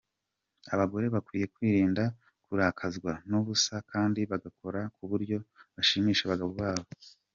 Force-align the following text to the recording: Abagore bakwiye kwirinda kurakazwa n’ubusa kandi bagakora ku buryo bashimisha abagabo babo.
Abagore 0.73 1.05
bakwiye 1.15 1.45
kwirinda 1.55 2.03
kurakazwa 2.45 3.11
n’ubusa 3.29 3.75
kandi 3.91 4.19
bagakora 4.31 4.79
ku 4.95 5.03
buryo 5.11 5.37
bashimisha 5.75 6.23
abagabo 6.25 6.53
babo. 6.61 6.87